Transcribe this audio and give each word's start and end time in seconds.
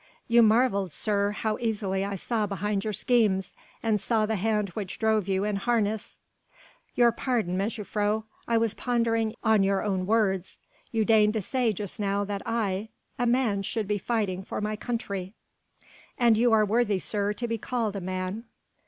"You 0.27 0.41
marvelled, 0.41 0.91
sir, 0.91 1.29
how 1.29 1.59
easily 1.59 2.03
I 2.03 2.15
saw 2.15 2.47
behind 2.47 2.83
your 2.83 2.91
schemes, 2.91 3.53
and 3.83 4.01
saw 4.01 4.25
the 4.25 4.35
hand 4.37 4.69
which 4.69 4.97
drove 4.97 5.27
you 5.27 5.43
in 5.43 5.57
harness?" 5.57 6.19
"Your 6.95 7.11
pardon, 7.11 7.55
mejuffrouw. 7.55 8.23
I 8.47 8.57
was 8.57 8.73
pondering 8.73 9.35
on 9.43 9.61
your 9.61 9.83
own 9.83 10.07
words. 10.07 10.59
You 10.91 11.05
deigned 11.05 11.33
to 11.33 11.41
say 11.43 11.71
just 11.71 11.99
now 11.99 12.23
that 12.23 12.41
I 12.47 12.89
a 13.19 13.27
man 13.27 13.61
should 13.61 13.87
be 13.87 13.99
fighting 13.99 14.41
for 14.43 14.59
my 14.59 14.75
country." 14.75 15.35
"And 16.17 16.35
you 16.35 16.51
are 16.51 16.65
worthy, 16.65 16.97
sir, 16.97 17.31
to 17.33 17.47
be 17.47 17.59
called 17.59 17.95
a 17.95 18.01
man." 18.01 18.45